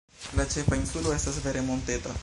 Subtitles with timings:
[0.37, 2.17] La ĉefa insulo estas vere monteta.